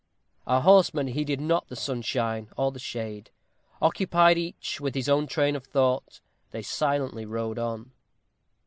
[0.47, 3.29] Our horsemen heeded not the sunshine or the shade.
[3.83, 7.91] Occupied each with his own train of thought, they silently rode on.